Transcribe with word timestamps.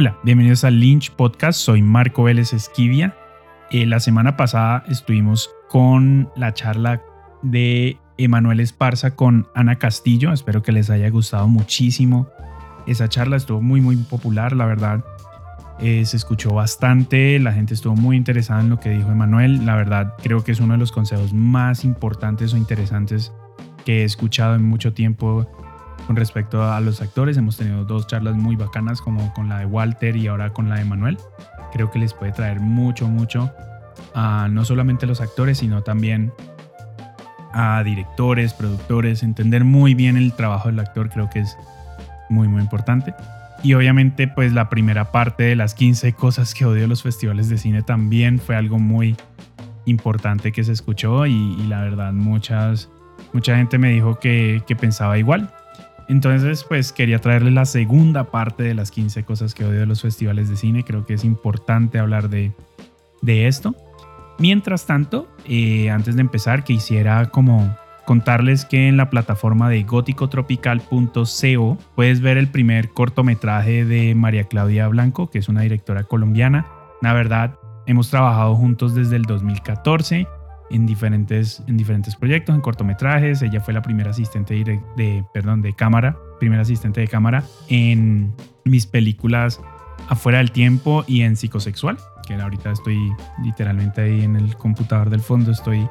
Hola, 0.00 0.16
bienvenidos 0.22 0.62
al 0.62 0.78
Lynch 0.78 1.10
Podcast. 1.10 1.58
Soy 1.58 1.82
Marco 1.82 2.22
Vélez 2.22 2.52
Esquivia. 2.52 3.16
Eh, 3.72 3.84
la 3.84 3.98
semana 3.98 4.36
pasada 4.36 4.84
estuvimos 4.86 5.50
con 5.68 6.30
la 6.36 6.54
charla 6.54 7.02
de 7.42 7.98
Emanuel 8.16 8.60
Esparza 8.60 9.16
con 9.16 9.48
Ana 9.56 9.74
Castillo. 9.80 10.32
Espero 10.32 10.62
que 10.62 10.70
les 10.70 10.88
haya 10.88 11.10
gustado 11.10 11.48
muchísimo. 11.48 12.28
Esa 12.86 13.08
charla 13.08 13.36
estuvo 13.36 13.60
muy, 13.60 13.80
muy 13.80 13.96
popular, 13.96 14.52
la 14.52 14.66
verdad. 14.66 15.04
Eh, 15.80 16.04
se 16.04 16.16
escuchó 16.16 16.54
bastante, 16.54 17.36
la 17.40 17.52
gente 17.52 17.74
estuvo 17.74 17.96
muy 17.96 18.16
interesada 18.16 18.60
en 18.60 18.68
lo 18.68 18.78
que 18.78 18.90
dijo 18.90 19.10
Emanuel. 19.10 19.66
La 19.66 19.74
verdad, 19.74 20.14
creo 20.22 20.44
que 20.44 20.52
es 20.52 20.60
uno 20.60 20.74
de 20.74 20.78
los 20.78 20.92
consejos 20.92 21.32
más 21.32 21.84
importantes 21.84 22.54
o 22.54 22.56
interesantes 22.56 23.32
que 23.84 24.02
he 24.02 24.04
escuchado 24.04 24.54
en 24.54 24.62
mucho 24.62 24.92
tiempo 24.92 25.50
con 26.08 26.16
respecto 26.16 26.64
a 26.64 26.80
los 26.80 27.02
actores. 27.02 27.36
Hemos 27.36 27.58
tenido 27.58 27.84
dos 27.84 28.06
charlas 28.06 28.34
muy 28.34 28.56
bacanas, 28.56 29.02
como 29.02 29.32
con 29.34 29.50
la 29.50 29.58
de 29.58 29.66
Walter 29.66 30.16
y 30.16 30.26
ahora 30.26 30.54
con 30.54 30.70
la 30.70 30.76
de 30.76 30.86
Manuel. 30.86 31.18
Creo 31.70 31.90
que 31.90 31.98
les 31.98 32.14
puede 32.14 32.32
traer 32.32 32.60
mucho, 32.60 33.06
mucho 33.08 33.52
a 34.14 34.48
no 34.50 34.64
solamente 34.64 35.04
a 35.04 35.08
los 35.08 35.20
actores, 35.20 35.58
sino 35.58 35.82
también 35.82 36.32
a 37.52 37.82
directores, 37.84 38.54
productores, 38.54 39.22
entender 39.22 39.64
muy 39.64 39.92
bien 39.92 40.16
el 40.16 40.32
trabajo 40.32 40.68
del 40.68 40.78
actor, 40.78 41.10
creo 41.10 41.28
que 41.28 41.40
es 41.40 41.58
muy, 42.30 42.48
muy 42.48 42.62
importante. 42.62 43.14
Y 43.62 43.74
obviamente, 43.74 44.28
pues 44.28 44.54
la 44.54 44.70
primera 44.70 45.12
parte 45.12 45.42
de 45.42 45.56
las 45.56 45.74
15 45.74 46.14
cosas 46.14 46.54
que 46.54 46.64
odio 46.64 46.86
los 46.86 47.02
festivales 47.02 47.50
de 47.50 47.58
cine 47.58 47.82
también 47.82 48.38
fue 48.38 48.56
algo 48.56 48.78
muy 48.78 49.14
importante 49.84 50.52
que 50.52 50.64
se 50.64 50.72
escuchó 50.72 51.26
y, 51.26 51.54
la 51.68 51.82
verdad 51.82 52.14
muchas, 52.14 52.88
mucha 53.34 53.56
gente 53.56 53.76
me 53.76 53.90
dijo 53.90 54.18
que, 54.18 54.62
que 54.66 54.74
pensaba 54.74 55.18
igual. 55.18 55.52
Entonces, 56.08 56.64
pues 56.64 56.92
quería 56.92 57.20
traerles 57.20 57.52
la 57.52 57.66
segunda 57.66 58.30
parte 58.30 58.62
de 58.62 58.74
las 58.74 58.90
15 58.90 59.24
cosas 59.24 59.54
que 59.54 59.64
odio 59.64 59.80
de 59.80 59.86
los 59.86 60.00
festivales 60.00 60.48
de 60.48 60.56
cine. 60.56 60.82
Creo 60.82 61.04
que 61.04 61.14
es 61.14 61.24
importante 61.24 61.98
hablar 61.98 62.30
de, 62.30 62.52
de 63.20 63.46
esto. 63.46 63.74
Mientras 64.38 64.86
tanto, 64.86 65.28
eh, 65.46 65.90
antes 65.90 66.14
de 66.14 66.22
empezar, 66.22 66.64
quisiera 66.64 67.26
como 67.26 67.76
contarles 68.06 68.64
que 68.64 68.88
en 68.88 68.96
la 68.96 69.10
plataforma 69.10 69.68
de 69.68 69.82
góticotropical.co 69.82 71.78
puedes 71.94 72.22
ver 72.22 72.38
el 72.38 72.48
primer 72.48 72.88
cortometraje 72.88 73.84
de 73.84 74.14
María 74.14 74.44
Claudia 74.44 74.88
Blanco, 74.88 75.28
que 75.28 75.40
es 75.40 75.50
una 75.50 75.60
directora 75.60 76.04
colombiana. 76.04 76.64
La 77.02 77.12
verdad, 77.12 77.58
hemos 77.86 78.08
trabajado 78.08 78.54
juntos 78.54 78.94
desde 78.94 79.16
el 79.16 79.24
2014 79.24 80.26
en 80.70 80.86
diferentes, 80.86 81.62
en 81.66 81.76
diferentes 81.76 82.16
proyectos, 82.16 82.54
en 82.54 82.60
cortometrajes. 82.60 83.42
Ella 83.42 83.60
fue 83.60 83.74
la 83.74 83.82
primera 83.82 84.10
asistente 84.10 84.54
de, 84.54 85.24
perdón, 85.32 85.62
de 85.62 85.74
cámara, 85.74 86.16
primera 86.38 86.62
asistente 86.62 87.00
de 87.00 87.08
cámara 87.08 87.42
en 87.68 88.32
mis 88.64 88.86
películas 88.86 89.60
Afuera 90.08 90.38
del 90.38 90.52
Tiempo 90.52 91.04
y 91.06 91.22
en 91.22 91.36
Psicosexual, 91.36 91.98
que 92.26 92.34
ahorita 92.34 92.70
estoy 92.70 92.98
literalmente 93.42 94.02
ahí 94.02 94.22
en 94.22 94.36
el 94.36 94.56
computador 94.56 95.10
del 95.10 95.20
fondo, 95.20 95.50
estoy 95.50 95.86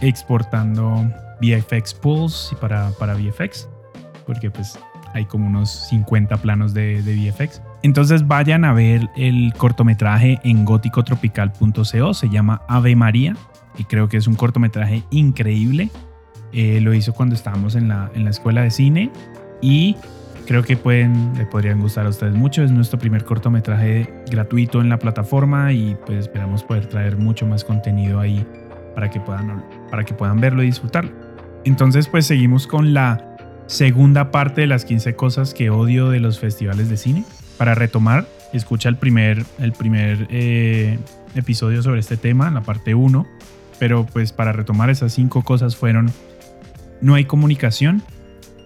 exportando 0.00 1.10
VFX 1.40 1.94
Pools 1.94 2.54
para, 2.60 2.90
para 2.98 3.14
VFX, 3.14 3.68
porque 4.26 4.50
pues 4.50 4.78
hay 5.14 5.24
como 5.24 5.46
unos 5.46 5.70
50 5.88 6.36
planos 6.38 6.74
de, 6.74 7.02
de 7.02 7.30
VFX. 7.30 7.62
Entonces 7.82 8.26
vayan 8.26 8.64
a 8.64 8.72
ver 8.72 9.08
el 9.16 9.54
cortometraje 9.56 10.40
en 10.42 10.64
góticotropical.co, 10.64 12.14
se 12.14 12.28
llama 12.28 12.62
Ave 12.68 12.96
María 12.96 13.36
y 13.78 13.84
creo 13.84 14.08
que 14.08 14.16
es 14.16 14.26
un 14.26 14.34
cortometraje 14.34 15.02
increíble. 15.10 15.90
Eh, 16.52 16.80
lo 16.80 16.94
hizo 16.94 17.12
cuando 17.12 17.34
estábamos 17.34 17.74
en 17.74 17.88
la, 17.88 18.10
en 18.14 18.24
la 18.24 18.30
escuela 18.30 18.62
de 18.62 18.70
cine 18.70 19.10
y 19.60 19.96
creo 20.46 20.62
que 20.62 20.76
pueden, 20.76 21.32
le 21.36 21.46
podrían 21.46 21.80
gustar 21.80 22.06
a 22.06 22.10
ustedes 22.10 22.34
mucho. 22.34 22.62
Es 22.62 22.70
nuestro 22.70 22.98
primer 22.98 23.24
cortometraje 23.24 24.08
gratuito 24.30 24.80
en 24.80 24.88
la 24.88 24.98
plataforma 24.98 25.72
y 25.72 25.96
pues 26.06 26.20
esperamos 26.20 26.62
poder 26.62 26.86
traer 26.86 27.16
mucho 27.16 27.46
más 27.46 27.64
contenido 27.64 28.20
ahí 28.20 28.46
para 28.94 29.10
que 29.10 29.20
puedan, 29.20 29.64
para 29.90 30.04
que 30.04 30.14
puedan 30.14 30.40
verlo 30.40 30.62
y 30.62 30.66
disfrutarlo. 30.66 31.10
Entonces 31.64 32.08
pues 32.08 32.26
seguimos 32.26 32.66
con 32.66 32.94
la 32.94 33.36
segunda 33.66 34.30
parte 34.30 34.60
de 34.60 34.66
las 34.66 34.84
15 34.84 35.16
cosas 35.16 35.54
que 35.54 35.70
odio 35.70 36.10
de 36.10 36.20
los 36.20 36.38
festivales 36.38 36.88
de 36.88 36.96
cine. 36.96 37.24
Para 37.58 37.74
retomar, 37.74 38.26
escucha 38.52 38.88
el 38.88 38.96
primer, 38.96 39.44
el 39.58 39.72
primer 39.72 40.26
eh, 40.30 40.98
episodio 41.34 41.82
sobre 41.82 42.00
este 42.00 42.16
tema, 42.16 42.50
la 42.50 42.62
parte 42.62 42.94
1 42.94 43.26
pero 43.78 44.06
pues 44.06 44.32
para 44.32 44.52
retomar 44.52 44.90
esas 44.90 45.12
cinco 45.12 45.42
cosas 45.42 45.76
fueron, 45.76 46.10
no 47.00 47.14
hay 47.14 47.24
comunicación, 47.24 48.02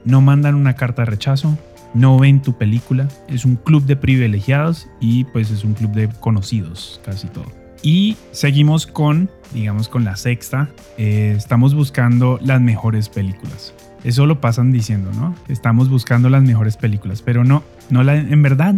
no 0.04 0.20
mandan 0.20 0.54
una 0.54 0.74
carta 0.74 1.02
de 1.02 1.06
rechazo, 1.06 1.58
no 1.94 2.18
ven 2.18 2.42
tu 2.42 2.56
película, 2.56 3.08
es 3.28 3.44
un 3.44 3.56
club 3.56 3.84
de 3.84 3.96
privilegiados 3.96 4.88
y 5.00 5.24
pues 5.24 5.50
es 5.50 5.64
un 5.64 5.74
club 5.74 5.92
de 5.92 6.08
conocidos, 6.08 7.00
casi 7.04 7.28
todo. 7.28 7.46
Y 7.82 8.16
seguimos 8.32 8.86
con, 8.86 9.30
digamos, 9.54 9.88
con 9.88 10.04
la 10.04 10.16
sexta, 10.16 10.68
eh, 10.96 11.34
estamos 11.36 11.74
buscando 11.74 12.38
las 12.42 12.60
mejores 12.60 13.08
películas. 13.08 13.74
Eso 14.04 14.26
lo 14.26 14.40
pasan 14.40 14.72
diciendo, 14.72 15.10
¿no? 15.12 15.34
Estamos 15.48 15.88
buscando 15.88 16.28
las 16.28 16.42
mejores 16.42 16.76
películas, 16.76 17.22
pero 17.22 17.44
no, 17.44 17.62
no 17.90 18.02
la, 18.02 18.16
en 18.16 18.42
verdad 18.42 18.74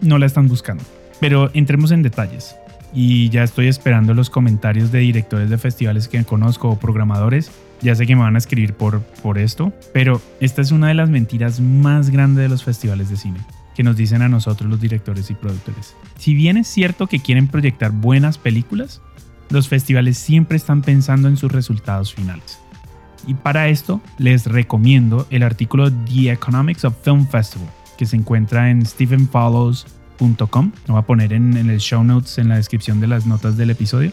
no 0.00 0.18
la 0.18 0.26
están 0.26 0.48
buscando. 0.48 0.84
Pero 1.20 1.50
entremos 1.54 1.90
en 1.90 2.02
detalles 2.02 2.56
y 2.94 3.28
ya 3.30 3.42
estoy 3.42 3.66
esperando 3.66 4.14
los 4.14 4.30
comentarios 4.30 4.92
de 4.92 5.00
directores 5.00 5.50
de 5.50 5.58
festivales 5.58 6.08
que 6.08 6.22
conozco 6.24 6.70
o 6.70 6.78
programadores. 6.78 7.50
Ya 7.82 7.94
sé 7.94 8.06
que 8.06 8.14
me 8.14 8.22
van 8.22 8.36
a 8.36 8.38
escribir 8.38 8.74
por, 8.74 9.02
por 9.02 9.36
esto, 9.36 9.72
pero 9.92 10.22
esta 10.40 10.62
es 10.62 10.70
una 10.70 10.88
de 10.88 10.94
las 10.94 11.10
mentiras 11.10 11.60
más 11.60 12.10
grandes 12.10 12.42
de 12.44 12.48
los 12.48 12.64
festivales 12.64 13.10
de 13.10 13.16
cine, 13.16 13.40
que 13.74 13.82
nos 13.82 13.96
dicen 13.96 14.22
a 14.22 14.28
nosotros 14.28 14.70
los 14.70 14.80
directores 14.80 15.28
y 15.30 15.34
productores. 15.34 15.94
Si 16.16 16.34
bien 16.34 16.56
es 16.56 16.68
cierto 16.68 17.08
que 17.08 17.18
quieren 17.18 17.48
proyectar 17.48 17.90
buenas 17.90 18.38
películas, 18.38 19.02
los 19.50 19.68
festivales 19.68 20.16
siempre 20.16 20.56
están 20.56 20.82
pensando 20.82 21.28
en 21.28 21.36
sus 21.36 21.50
resultados 21.52 22.14
finales. 22.14 22.60
Y 23.26 23.34
para 23.34 23.68
esto 23.68 24.00
les 24.18 24.46
recomiendo 24.46 25.26
el 25.30 25.42
artículo 25.42 25.90
The 25.90 26.30
Economics 26.30 26.84
of 26.84 26.94
Film 27.02 27.26
Festival, 27.26 27.68
que 27.98 28.06
se 28.06 28.16
encuentra 28.16 28.70
en 28.70 28.86
Stephen 28.86 29.28
Follows 29.28 29.86
lo 30.18 30.94
voy 30.94 30.98
a 30.98 31.02
poner 31.02 31.32
en, 31.32 31.56
el 31.56 31.78
show 31.78 32.04
notes, 32.04 32.38
en 32.38 32.48
la 32.48 32.56
descripción 32.56 33.00
de 33.00 33.06
las 33.06 33.26
notas 33.26 33.56
del 33.56 33.70
episodio. 33.70 34.12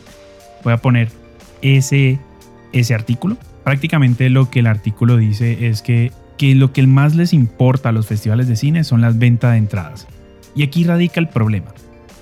Voy 0.63 0.73
a 0.73 0.78
poner 0.78 1.09
ese, 1.62 2.19
ese 2.73 2.94
artículo. 2.94 3.38
Prácticamente 3.63 4.29
lo 4.29 4.50
que 4.50 4.59
el 4.59 4.67
artículo 4.67 5.17
dice 5.17 5.67
es 5.67 5.81
que, 5.81 6.12
que 6.38 6.56
lo 6.56 6.73
que 6.73 6.85
más 6.88 7.16
les 7.16 7.34
importa 7.34 7.89
a 7.89 7.91
los 7.91 8.07
festivales 8.07 8.47
de 8.47 8.56
cine 8.56 8.84
son 8.84 9.01
las 9.01 9.19
ventas 9.19 9.51
de 9.51 9.57
entradas. 9.57 10.07
Y 10.56 10.63
aquí 10.63 10.84
radica 10.84 11.19
el 11.19 11.29
problema. 11.29 11.73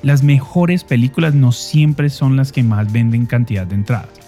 Las 0.03 0.23
mejores 0.23 0.83
películas 0.83 1.33
no 1.33 1.51
siempre 1.51 2.09
son 2.09 2.35
las 2.35 2.51
que 2.51 2.63
más 2.63 2.91
venden 2.91 3.25
cantidad 3.25 3.65
de 3.65 3.75
entradas. 3.75 4.18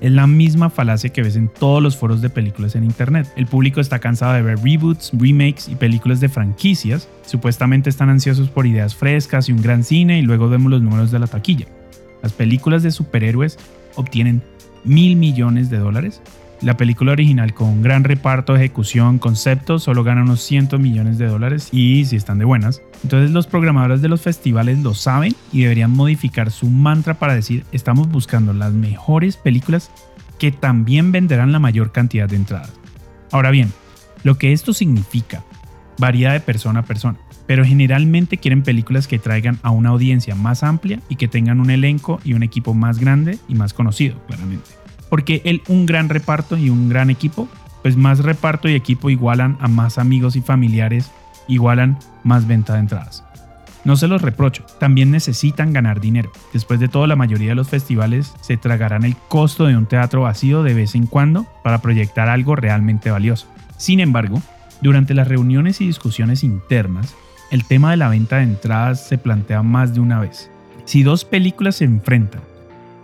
Es 0.00 0.12
la 0.12 0.26
misma 0.28 0.70
falacia 0.70 1.10
que 1.10 1.22
ves 1.22 1.34
en 1.34 1.48
todos 1.48 1.82
los 1.82 1.96
foros 1.96 2.22
de 2.22 2.30
películas 2.30 2.76
en 2.76 2.84
internet. 2.84 3.26
El 3.34 3.46
público 3.46 3.80
está 3.80 3.98
cansado 3.98 4.34
de 4.34 4.42
ver 4.42 4.58
reboots, 4.58 5.10
remakes 5.12 5.68
y 5.68 5.74
películas 5.74 6.20
de 6.20 6.28
franquicias. 6.28 7.08
Supuestamente 7.26 7.90
están 7.90 8.10
ansiosos 8.10 8.48
por 8.48 8.66
ideas 8.66 8.94
frescas 8.94 9.48
y 9.48 9.52
un 9.52 9.60
gran 9.60 9.82
cine 9.82 10.20
y 10.20 10.22
luego 10.22 10.48
vemos 10.48 10.70
los 10.70 10.82
números 10.82 11.10
de 11.10 11.18
la 11.18 11.26
taquilla. 11.26 11.66
Las 12.22 12.32
películas 12.32 12.84
de 12.84 12.92
superhéroes 12.92 13.58
obtienen 13.96 14.42
mil 14.84 15.16
millones 15.16 15.68
de 15.68 15.78
dólares 15.78 16.22
la 16.62 16.76
película 16.76 17.12
original 17.12 17.54
con 17.54 17.82
gran 17.82 18.04
reparto, 18.04 18.54
ejecución, 18.54 19.18
concepto, 19.18 19.78
solo 19.78 20.04
gana 20.04 20.22
unos 20.22 20.42
100 20.42 20.80
millones 20.80 21.18
de 21.18 21.26
dólares 21.26 21.68
y 21.72 22.04
si 22.04 22.16
están 22.16 22.38
de 22.38 22.44
buenas. 22.44 22.82
Entonces 23.02 23.30
los 23.30 23.46
programadores 23.46 24.02
de 24.02 24.08
los 24.08 24.20
festivales 24.20 24.78
lo 24.80 24.94
saben 24.94 25.34
y 25.52 25.62
deberían 25.62 25.90
modificar 25.90 26.50
su 26.50 26.68
mantra 26.68 27.14
para 27.14 27.34
decir 27.34 27.64
estamos 27.72 28.08
buscando 28.08 28.52
las 28.52 28.72
mejores 28.72 29.36
películas 29.36 29.90
que 30.38 30.52
también 30.52 31.12
venderán 31.12 31.52
la 31.52 31.58
mayor 31.58 31.92
cantidad 31.92 32.28
de 32.28 32.36
entradas. 32.36 32.72
Ahora 33.32 33.50
bien, 33.50 33.72
lo 34.22 34.36
que 34.36 34.52
esto 34.52 34.72
significa 34.72 35.44
varía 35.98 36.32
de 36.32 36.40
persona 36.40 36.80
a 36.80 36.84
persona, 36.84 37.18
pero 37.46 37.64
generalmente 37.64 38.38
quieren 38.38 38.62
películas 38.62 39.06
que 39.06 39.18
traigan 39.18 39.58
a 39.62 39.70
una 39.70 39.90
audiencia 39.90 40.34
más 40.34 40.62
amplia 40.62 41.00
y 41.08 41.16
que 41.16 41.28
tengan 41.28 41.60
un 41.60 41.70
elenco 41.70 42.20
y 42.24 42.34
un 42.34 42.42
equipo 42.42 42.74
más 42.74 42.98
grande 42.98 43.38
y 43.48 43.54
más 43.54 43.74
conocido, 43.74 44.18
claramente 44.26 44.79
porque 45.10 45.42
el 45.44 45.62
un 45.68 45.84
gran 45.84 46.08
reparto 46.08 46.56
y 46.56 46.70
un 46.70 46.88
gran 46.88 47.10
equipo, 47.10 47.48
pues 47.82 47.96
más 47.96 48.20
reparto 48.20 48.68
y 48.68 48.74
equipo 48.74 49.10
igualan 49.10 49.58
a 49.60 49.68
más 49.68 49.98
amigos 49.98 50.36
y 50.36 50.40
familiares, 50.40 51.10
igualan 51.48 51.98
más 52.24 52.46
venta 52.46 52.74
de 52.74 52.80
entradas. 52.80 53.24
No 53.84 53.96
se 53.96 54.08
los 54.08 54.20
reprocho, 54.20 54.64
también 54.78 55.10
necesitan 55.10 55.72
ganar 55.72 56.00
dinero. 56.00 56.30
Después 56.52 56.80
de 56.80 56.88
todo, 56.88 57.06
la 57.06 57.16
mayoría 57.16 57.50
de 57.50 57.54
los 57.54 57.68
festivales 57.68 58.34
se 58.42 58.58
tragarán 58.58 59.04
el 59.04 59.16
costo 59.16 59.66
de 59.66 59.76
un 59.76 59.86
teatro 59.86 60.22
vacío 60.22 60.62
de 60.62 60.74
vez 60.74 60.94
en 60.94 61.06
cuando 61.06 61.46
para 61.64 61.80
proyectar 61.80 62.28
algo 62.28 62.56
realmente 62.56 63.10
valioso. 63.10 63.46
Sin 63.78 64.00
embargo, 64.00 64.42
durante 64.82 65.14
las 65.14 65.28
reuniones 65.28 65.80
y 65.80 65.86
discusiones 65.86 66.44
internas, 66.44 67.14
el 67.50 67.64
tema 67.64 67.90
de 67.90 67.96
la 67.96 68.10
venta 68.10 68.36
de 68.36 68.44
entradas 68.44 69.08
se 69.08 69.18
plantea 69.18 69.62
más 69.62 69.94
de 69.94 70.00
una 70.00 70.20
vez. 70.20 70.50
Si 70.84 71.02
dos 71.02 71.24
películas 71.24 71.76
se 71.76 71.84
enfrentan 71.84 72.42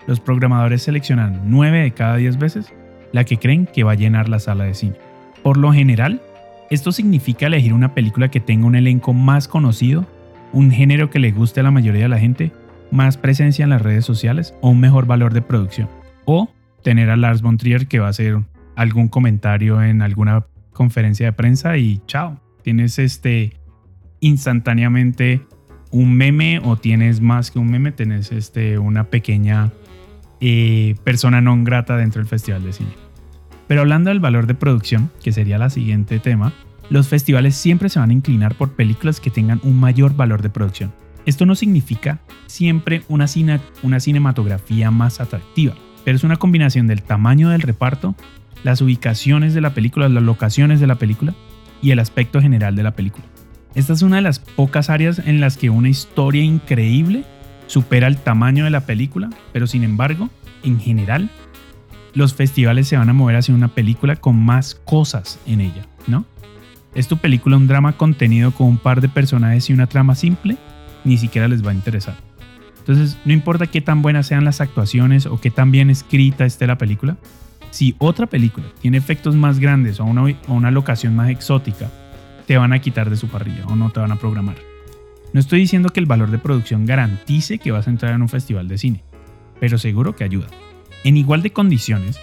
los 0.07 0.21
programadores 0.21 0.83
seleccionan 0.83 1.43
9 1.47 1.83
de 1.83 1.91
cada 1.93 2.17
10 2.17 2.39
veces 2.39 2.73
la 3.13 3.25
que 3.25 3.39
creen 3.39 3.67
que 3.67 3.85
va 3.85 3.93
a 3.93 3.97
llenar 3.97 4.29
la 4.29 4.39
sala 4.39 4.65
de 4.65 4.75
cine. 4.75 4.97
Por 5.43 5.57
lo 5.57 5.73
general, 5.73 6.21
esto 6.71 6.93
significa 6.93 7.47
elegir 7.47 7.73
una 7.73 7.95
película 7.95 8.29
que 8.29 8.41
tenga 8.41 8.67
un 8.67 8.77
elenco 8.77 9.13
más 9.13 9.49
conocido 9.49 10.07
un 10.53 10.71
género 10.71 11.11
que 11.11 11.19
le 11.19 11.33
guste 11.33 11.61
a 11.61 11.63
la 11.63 11.71
mayoría 11.71 12.05
de 12.05 12.09
la 12.09 12.19
gente, 12.19 12.53
más 12.91 13.17
presencia 13.17 13.65
en 13.65 13.71
las 13.71 13.83
redes 13.83 14.05
sociales 14.05 14.55
o 14.61 14.71
un 14.71 14.81
mejor 14.81 15.07
valor 15.07 15.35
de 15.35 15.43
producción. 15.43 15.89
O 16.25 16.51
tener 16.83 17.11
a 17.11 17.17
Lars 17.17 17.43
von 17.43 17.59
Trier 17.59 17.89
que 17.89 17.99
va 17.99 18.07
a 18.07 18.11
hacer 18.11 18.39
algún 18.75 19.09
comentario 19.09 19.83
en 19.83 20.03
alguna 20.03 20.47
conferencia 20.73 21.27
de 21.27 21.33
prensa 21.33 21.77
y 21.77 22.01
chao, 22.07 22.41
tienes 22.63 22.99
este 22.99 23.53
instantáneamente 24.21 25.43
un 25.91 26.15
meme 26.15 26.61
o 26.65 26.77
tienes 26.77 27.21
más 27.21 27.51
que 27.51 27.59
un 27.59 27.71
meme, 27.71 27.93
tienes 27.93 28.33
este, 28.33 28.79
una 28.79 29.05
pequeña 29.05 29.73
eh, 30.41 30.95
persona 31.05 31.41
non 31.41 31.65
grata 31.65 31.97
dentro 31.97 32.21
del 32.21 32.29
Festival 32.29 32.63
de 32.63 32.73
Cine. 32.73 32.95
Pero 33.67 33.81
hablando 33.81 34.11
del 34.11 34.21
valor 34.21 34.47
de 34.47 34.55
producción, 34.55 35.11
que 35.23 35.33
sería 35.33 35.59
la 35.59 35.71
siguiente 35.71 36.19
tema, 36.19 36.53
los 36.89 37.09
festivales 37.09 37.57
siempre 37.57 37.89
se 37.89 37.99
van 37.99 38.11
a 38.11 38.13
inclinar 38.13 38.55
por 38.55 38.73
películas 38.73 39.21
que 39.21 39.31
tengan 39.31 39.61
un 39.65 39.79
mayor 39.79 40.15
valor 40.15 40.43
de 40.43 40.51
producción. 40.51 40.93
Esto 41.25 41.45
no 41.47 41.57
significa 41.57 42.21
siempre 42.47 43.03
una, 43.09 43.27
una 43.83 44.01
cinematografía 44.01 44.93
más 44.93 45.21
atractiva, 45.21 45.75
pero 46.05 46.17
es 46.17 46.23
una 46.23 46.37
combinación 46.37 46.87
del 46.87 47.03
tamaño 47.03 47.49
del 47.49 47.63
reparto, 47.63 48.15
las 48.63 48.81
ubicaciones 48.81 49.53
de 49.53 49.61
la 49.61 49.75
película, 49.75 50.09
las 50.09 50.23
locaciones 50.23 50.79
de 50.79 50.87
la 50.87 50.95
película 50.95 51.35
y 51.83 51.91
el 51.91 51.99
aspecto 51.99 52.41
general 52.41 52.77
de 52.77 52.85
la 52.85 52.93
película. 52.93 53.25
Esta 53.75 53.93
es 53.93 54.03
una 54.03 54.17
de 54.17 54.23
las 54.23 54.39
pocas 54.39 54.89
áreas 54.89 55.19
en 55.19 55.41
las 55.41 55.57
que 55.57 55.69
una 55.69 55.89
historia 55.89 56.43
increíble 56.43 57.25
supera 57.67 58.07
el 58.07 58.19
tamaño 58.19 58.65
de 58.65 58.71
la 58.71 58.87
película, 58.87 59.31
pero 59.53 59.67
sin 59.67 59.83
embargo, 59.83 60.31
en 60.63 60.81
general, 60.81 61.31
los 62.15 62.35
festivales 62.35 62.89
se 62.89 62.97
van 62.97 63.09
a 63.09 63.13
mover 63.13 63.37
hacia 63.37 63.55
una 63.55 63.69
película 63.69 64.17
con 64.17 64.43
más 64.43 64.75
cosas 64.75 65.39
en 65.47 65.61
ella, 65.61 65.87
¿no? 66.07 66.25
¿Es 66.95 67.09
tu 67.09 67.19
película 67.19 67.59
un 67.59 67.67
drama 67.67 67.93
contenido 67.93 68.53
con 68.53 68.69
un 68.69 68.79
par 68.79 69.03
de 69.03 69.09
personajes 69.09 69.69
y 69.69 69.75
una 69.75 69.87
trama 69.87 70.15
simple? 70.15 70.57
Ni 71.05 71.19
siquiera 71.19 71.47
les 71.47 71.65
va 71.65 71.73
a 71.73 71.75
interesar. 71.75 72.17
Entonces, 72.79 73.19
no 73.25 73.33
importa 73.33 73.67
qué 73.67 73.81
tan 73.81 74.01
buenas 74.01 74.29
sean 74.29 74.45
las 74.45 74.61
actuaciones 74.61 75.27
o 75.27 75.41
qué 75.41 75.51
tan 75.51 75.71
bien 75.71 75.91
escrita 75.91 76.47
esté 76.47 76.67
la 76.67 76.79
película, 76.79 77.17
si 77.71 77.95
otra 77.99 78.27
película 78.27 78.67
tiene 78.81 78.97
efectos 78.97 79.35
más 79.35 79.59
grandes 79.59 80.01
o 80.01 80.05
una, 80.05 80.23
o 80.23 80.55
una 80.55 80.71
locación 80.71 81.15
más 81.15 81.29
exótica, 81.29 81.91
te 82.47 82.57
van 82.57 82.73
a 82.73 82.79
quitar 82.79 83.11
de 83.11 83.17
su 83.17 83.29
parrilla 83.29 83.67
o 83.67 83.77
no 83.77 83.91
te 83.91 84.01
van 84.01 84.13
a 84.13 84.17
programar. 84.17 84.57
No 85.37 85.41
estoy 85.41 85.59
diciendo 85.59 85.91
que 85.91 86.01
el 86.01 86.07
valor 86.07 86.31
de 86.31 86.39
producción 86.39 86.87
garantice 86.87 87.59
que 87.59 87.71
vas 87.71 87.87
a 87.87 87.91
entrar 87.91 88.15
en 88.15 88.23
un 88.23 88.29
festival 88.31 88.69
de 88.69 88.79
cine, 88.79 89.05
pero 89.61 89.77
seguro 89.77 90.17
que 90.17 90.25
ayuda. 90.25 90.47
En 91.05 91.19
igual 91.19 91.43
de 91.43 91.53
condiciones, 91.53 92.19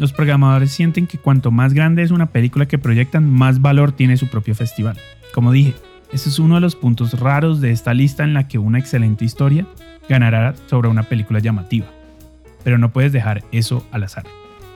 los 0.00 0.12
programadores 0.12 0.72
sienten 0.72 1.06
que 1.06 1.16
cuanto 1.16 1.52
más 1.52 1.74
grande 1.74 2.02
es 2.02 2.10
una 2.10 2.32
película 2.32 2.66
que 2.66 2.76
proyectan, 2.76 3.30
más 3.30 3.62
valor 3.62 3.92
tiene 3.92 4.16
su 4.16 4.26
propio 4.26 4.56
festival. 4.56 4.98
Como 5.32 5.52
dije, 5.52 5.74
ese 6.12 6.28
es 6.28 6.40
uno 6.40 6.56
de 6.56 6.60
los 6.60 6.74
puntos 6.74 7.20
raros 7.20 7.60
de 7.60 7.70
esta 7.70 7.94
lista 7.94 8.24
en 8.24 8.34
la 8.34 8.48
que 8.48 8.58
una 8.58 8.80
excelente 8.80 9.24
historia 9.24 9.64
ganará 10.08 10.56
sobre 10.66 10.88
una 10.88 11.04
película 11.04 11.38
llamativa. 11.38 11.86
Pero 12.64 12.78
no 12.78 12.92
puedes 12.92 13.12
dejar 13.12 13.44
eso 13.52 13.86
al 13.92 14.02
azar. 14.02 14.24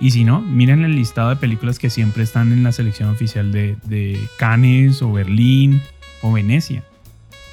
Y 0.01 0.13
si 0.13 0.23
no, 0.23 0.41
miren 0.41 0.85
el 0.85 0.95
listado 0.95 1.31
de 1.31 1.35
películas 1.35 1.81
que 1.81 1.91
siempre 1.91 2.23
están 2.23 2.53
en 2.53 2.63
la 2.63 2.71
selección 2.71 3.09
oficial 3.09 3.51
de, 3.51 3.77
de 3.83 4.17
Cannes 4.39 5.03
o 5.03 5.13
Berlín 5.13 5.83
o 6.23 6.31
Venecia. 6.31 6.85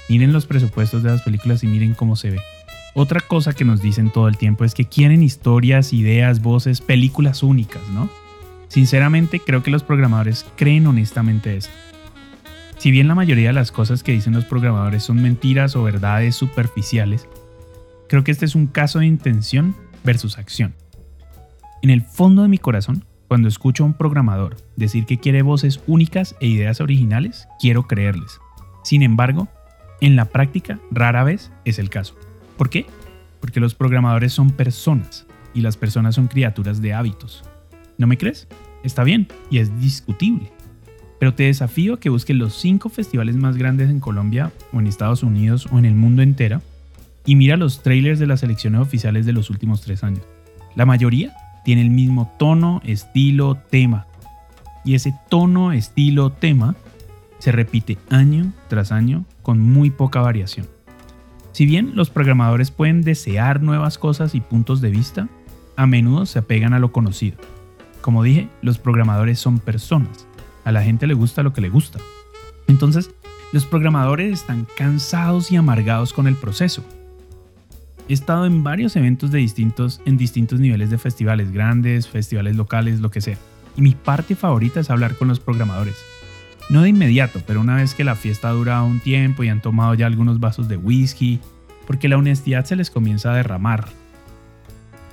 Miren 0.09 0.33
los 0.33 0.45
presupuestos 0.45 1.04
de 1.04 1.12
las 1.12 1.21
películas 1.21 1.63
y 1.63 1.68
miren 1.68 1.94
cómo 1.94 2.15
se 2.15 2.31
ve. 2.31 2.39
Otra 2.94 3.19
cosa 3.19 3.54
que 3.54 3.65
nos 3.65 3.81
dicen 3.81 4.09
todo 4.09 4.27
el 4.27 4.38
tiempo 4.38 4.63
es 4.65 4.74
que 4.74 4.86
quieren 4.86 5.21
historias, 5.21 5.94
ideas, 5.94 6.42
voces, 6.42 6.81
películas 6.81 7.44
únicas, 7.44 7.88
¿no? 7.89 8.09
Sinceramente 8.69 9.39
creo 9.39 9.63
que 9.63 9.71
los 9.71 9.83
programadores 9.83 10.45
creen 10.56 10.88
honestamente 10.88 11.57
esto. 11.57 11.74
Si 12.77 12.92
bien 12.92 13.07
la 13.07 13.15
mayoría 13.15 13.50
de 13.50 13.54
las 13.54 13.71
cosas 13.71 14.04
que 14.04 14.12
dicen 14.12 14.33
los 14.33 14.45
programadores 14.45 15.04
son 15.04 15.21
mentiras 15.21 15.75
o 15.75 15.83
verdades 15.83 16.36
superficiales, 16.36 17.27
creo 18.07 18.24
que 18.24 18.31
este 18.31 18.45
es 18.45 18.56
un 18.56 18.68
caso 18.68 19.00
de 19.00 19.07
intención 19.07 19.75
versus 20.03 20.38
acción. 20.38 20.74
En 21.81 21.89
el 21.89 22.01
fondo 22.01 22.44
de 22.44 22.48
mi 22.48 22.57
corazón, 22.57 23.06
cuando 23.27 23.48
escucho 23.48 23.83
a 23.83 23.88
un 23.88 23.94
programador 23.94 24.57
decir 24.75 25.06
que 25.06 25.19
quiere 25.19 25.42
voces 25.42 25.81
únicas 25.86 26.36
e 26.39 26.48
ideas 26.48 26.81
originales, 26.81 27.48
quiero 27.60 27.88
creerles. 27.88 28.39
Sin 28.83 29.03
embargo, 29.03 29.50
en 30.01 30.15
la 30.15 30.25
práctica 30.25 30.79
rara 30.91 31.23
vez 31.23 31.51
es 31.65 31.79
el 31.79 31.89
caso. 31.89 32.15
¿Por 32.57 32.69
qué? 32.69 32.85
Porque 33.39 33.59
los 33.59 33.75
programadores 33.75 34.33
son 34.33 34.51
personas 34.51 35.25
y 35.53 35.61
las 35.61 35.77
personas 35.77 36.15
son 36.15 36.27
criaturas 36.27 36.81
de 36.81 36.94
hábitos. 36.94 37.44
¿No 37.97 38.07
me 38.07 38.17
crees? 38.17 38.47
Está 38.83 39.03
bien 39.03 39.27
y 39.49 39.57
es 39.59 39.79
discutible. 39.79 40.51
Pero 41.19 41.33
te 41.33 41.44
desafío 41.44 41.95
a 41.95 41.99
que 41.99 42.09
busques 42.09 42.35
los 42.35 42.53
cinco 42.53 42.89
festivales 42.89 43.35
más 43.35 43.57
grandes 43.57 43.89
en 43.89 43.99
Colombia 43.99 44.51
o 44.71 44.79
en 44.79 44.88
Estados 44.88 45.23
Unidos 45.23 45.67
o 45.71 45.79
en 45.79 45.85
el 45.85 45.95
mundo 45.95 46.21
entero 46.21 46.61
y 47.25 47.35
mira 47.35 47.57
los 47.57 47.81
trailers 47.81 48.19
de 48.19 48.27
las 48.27 48.43
elecciones 48.43 48.81
oficiales 48.81 49.25
de 49.25 49.33
los 49.33 49.50
últimos 49.50 49.81
tres 49.81 50.03
años. 50.03 50.23
La 50.75 50.85
mayoría 50.85 51.35
tiene 51.65 51.81
el 51.81 51.89
mismo 51.89 52.31
tono, 52.38 52.81
estilo, 52.85 53.55
tema. 53.69 54.07
Y 54.85 54.95
ese 54.95 55.13
tono, 55.29 55.73
estilo, 55.73 56.31
tema 56.31 56.75
se 57.39 57.51
repite 57.51 57.98
año 58.10 58.51
tras 58.68 58.92
año 58.92 59.25
con 59.42 59.60
muy 59.60 59.89
poca 59.89 60.22
variación. 60.22 60.68
Si 61.51 61.66
bien 61.66 61.94
los 61.95 62.10
programadores 62.10 62.72
pueden 62.72 63.01
desear 63.01 63.62
nuevas 63.62 63.98
cosas 63.98 64.36
y 64.36 64.42
puntos 64.42 64.81
de 64.81 64.92
vista, 64.92 65.28
a 65.75 65.88
menudo 65.88 66.25
se 66.25 66.39
apegan 66.39 66.74
a 66.74 66.80
lo 66.80 66.92
conocido. 66.92 67.38
Como 68.01 68.24
dije, 68.24 68.50
los 68.62 68.78
programadores 68.78 69.39
son 69.39 69.60
personas. 69.60 70.28
A 70.66 70.72
la 70.72 70.84
gente 70.84 71.07
le 71.07 71.13
gusta 71.13 71.44
lo 71.44 71.54
que 71.54 71.62
le 71.62 71.69
gusta. 71.69 72.00
Entonces, 72.68 73.12
los 73.54 73.66
programadores 73.66 74.34
están 74.34 74.68
cansados 74.78 75.51
y 75.51 75.56
amargados 75.56 76.13
con 76.13 76.28
el 76.28 76.36
proceso. 76.36 76.84
He 78.10 78.13
estado 78.13 78.45
en 78.45 78.63
varios 78.63 78.95
eventos 78.95 79.31
de 79.31 79.39
distintos, 79.39 80.01
en 80.06 80.18
distintos 80.18 80.60
niveles 80.60 80.89
de 80.89 80.98
festivales 80.98 81.51
grandes, 81.51 82.07
festivales 82.07 82.56
locales, 82.56 83.00
lo 83.00 83.12
que 83.12 83.22
sea. 83.22 83.38
Y 83.75 83.81
mi 83.81 83.92
parte 83.92 84.36
favorita 84.36 84.80
es 84.80 84.89
hablar 84.89 85.16
con 85.16 85.28
los 85.28 85.39
programadores. 85.39 85.95
No 86.69 86.81
de 86.81 86.89
inmediato, 86.89 87.41
pero 87.47 87.61
una 87.61 87.75
vez 87.75 87.93
que 87.93 88.03
la 88.03 88.15
fiesta 88.15 88.49
ha 88.49 88.53
durado 88.53 88.85
un 88.85 88.99
tiempo 88.99 89.43
y 89.43 89.49
han 89.49 89.61
tomado 89.61 89.93
ya 89.93 90.05
algunos 90.05 90.39
vasos 90.39 90.67
de 90.67 90.75
whisky, 90.75 91.39
porque 91.85 92.09
la 92.09 92.17
honestidad 92.17 92.65
se 92.65 92.75
les 92.75 92.89
comienza 92.89 93.31
a 93.31 93.35
derramar. 93.35 93.87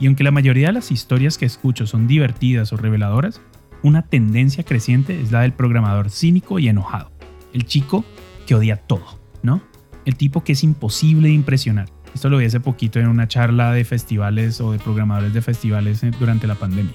Y 0.01 0.07
aunque 0.07 0.25
la 0.25 0.33
mayoría 0.33 0.69
de 0.69 0.73
las 0.73 0.91
historias 0.91 1.39
que 1.39 1.47
escucho 1.47 1.87
son 1.87 2.09
divertidas 2.09 2.73
o 2.73 2.77
reveladoras, 2.77 3.41
una 3.83 4.03
tendencia 4.03 4.65
creciente 4.65 5.21
es 5.21 5.31
la 5.31 5.43
del 5.43 5.53
programador 5.53 6.11
cínico 6.11 6.59
y 6.59 6.69
enojado. 6.69 7.13
El 7.53 7.67
chico 7.67 8.05
que 8.47 8.57
odia 8.57 8.77
todo, 8.77 9.21
¿no? 9.43 9.63
El 10.05 10.17
tipo 10.17 10.43
que 10.43 10.53
es 10.53 10.65
imposible 10.65 11.29
de 11.29 11.35
impresionar. 11.35 11.89
Esto 12.15 12.29
lo 12.31 12.39
vi 12.39 12.47
hace 12.47 12.61
poquito 12.61 12.99
en 12.99 13.09
una 13.09 13.29
charla 13.29 13.73
de 13.73 13.85
festivales 13.85 14.61
o 14.61 14.73
de 14.73 14.79
programadores 14.79 15.35
de 15.35 15.43
festivales 15.43 16.03
eh, 16.03 16.11
durante 16.19 16.47
la 16.47 16.55
pandemia. 16.55 16.95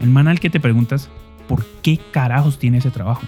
El 0.00 0.10
man 0.10 0.28
al 0.28 0.40
que 0.40 0.50
te 0.50 0.60
preguntas, 0.60 1.10
por 1.50 1.66
qué 1.82 1.98
carajos 2.12 2.60
tiene 2.60 2.78
ese 2.78 2.92
trabajo. 2.92 3.22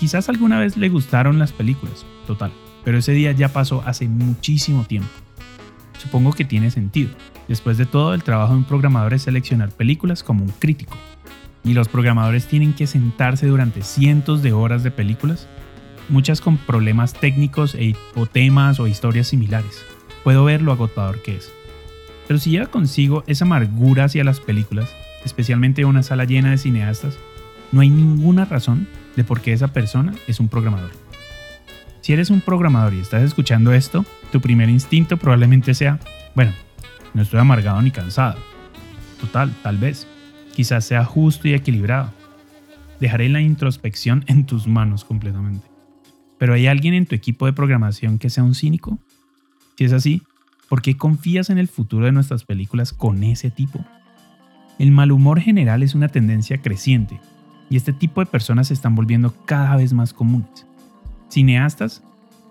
Quizás 0.00 0.30
alguna 0.30 0.58
vez 0.58 0.78
le 0.78 0.88
gustaron 0.88 1.38
las 1.38 1.52
películas, 1.52 2.06
total, 2.26 2.50
pero 2.86 2.96
ese 2.96 3.12
día 3.12 3.32
ya 3.32 3.50
pasó 3.50 3.82
hace 3.84 4.08
muchísimo 4.08 4.84
tiempo. 4.84 5.10
Supongo 5.98 6.32
que 6.32 6.46
tiene 6.46 6.70
sentido. 6.70 7.10
Después 7.48 7.76
de 7.76 7.84
todo, 7.84 8.14
el 8.14 8.22
trabajo 8.22 8.54
de 8.54 8.60
un 8.60 8.64
programador 8.64 9.12
es 9.12 9.24
seleccionar 9.24 9.72
películas 9.72 10.22
como 10.22 10.42
un 10.42 10.52
crítico. 10.52 10.96
Y 11.64 11.74
los 11.74 11.86
programadores 11.86 12.46
tienen 12.46 12.72
que 12.72 12.86
sentarse 12.86 13.46
durante 13.46 13.82
cientos 13.82 14.40
de 14.40 14.54
horas 14.54 14.82
de 14.82 14.90
películas, 14.90 15.48
muchas 16.08 16.40
con 16.40 16.56
problemas 16.56 17.12
técnicos 17.12 17.74
e, 17.74 17.94
o 18.14 18.24
temas 18.24 18.80
o 18.80 18.86
historias 18.86 19.26
similares. 19.26 19.84
Puedo 20.24 20.44
ver 20.44 20.62
lo 20.62 20.72
agotador 20.72 21.20
que 21.20 21.36
es. 21.36 21.52
Pero 22.26 22.40
si 22.40 22.52
lleva 22.52 22.68
consigo 22.68 23.22
esa 23.26 23.44
amargura 23.44 24.04
hacia 24.04 24.24
las 24.24 24.40
películas, 24.40 24.88
especialmente 25.24 25.84
una 25.84 26.02
sala 26.02 26.24
llena 26.24 26.50
de 26.50 26.58
cineastas, 26.58 27.18
no 27.72 27.80
hay 27.80 27.90
ninguna 27.90 28.44
razón 28.44 28.86
de 29.16 29.24
por 29.24 29.40
qué 29.40 29.52
esa 29.52 29.68
persona 29.68 30.14
es 30.26 30.40
un 30.40 30.48
programador. 30.48 30.90
Si 32.00 32.12
eres 32.12 32.30
un 32.30 32.40
programador 32.40 32.94
y 32.94 33.00
estás 33.00 33.22
escuchando 33.22 33.72
esto, 33.72 34.04
tu 34.32 34.40
primer 34.40 34.68
instinto 34.68 35.16
probablemente 35.16 35.72
sea, 35.72 36.00
bueno, 36.34 36.52
no 37.14 37.22
estoy 37.22 37.40
amargado 37.40 37.80
ni 37.80 37.90
cansado. 37.90 38.38
Total, 39.20 39.52
tal 39.62 39.78
vez. 39.78 40.06
Quizás 40.54 40.84
sea 40.84 41.04
justo 41.04 41.48
y 41.48 41.54
equilibrado. 41.54 42.12
Dejaré 42.98 43.28
la 43.28 43.40
introspección 43.40 44.24
en 44.26 44.46
tus 44.46 44.66
manos 44.66 45.04
completamente. 45.04 45.66
Pero 46.38 46.54
¿hay 46.54 46.66
alguien 46.66 46.94
en 46.94 47.06
tu 47.06 47.14
equipo 47.14 47.46
de 47.46 47.52
programación 47.52 48.18
que 48.18 48.30
sea 48.30 48.42
un 48.42 48.54
cínico? 48.54 48.98
Si 49.78 49.84
es 49.84 49.92
así, 49.92 50.22
¿por 50.68 50.82
qué 50.82 50.96
confías 50.96 51.50
en 51.50 51.58
el 51.58 51.68
futuro 51.68 52.06
de 52.06 52.12
nuestras 52.12 52.44
películas 52.44 52.92
con 52.92 53.22
ese 53.22 53.50
tipo? 53.50 53.84
El 54.78 54.90
mal 54.90 55.12
humor 55.12 55.40
general 55.40 55.82
es 55.82 55.94
una 55.94 56.08
tendencia 56.08 56.58
creciente 56.58 57.20
y 57.70 57.76
este 57.76 57.92
tipo 57.92 58.20
de 58.20 58.26
personas 58.26 58.68
se 58.68 58.74
están 58.74 58.94
volviendo 58.94 59.34
cada 59.46 59.76
vez 59.76 59.92
más 59.92 60.12
comunes. 60.12 60.66
Cineastas, 61.28 62.02